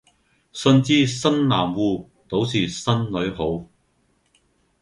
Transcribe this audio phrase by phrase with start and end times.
[0.51, 3.67] 信知生男惡，反是生女好。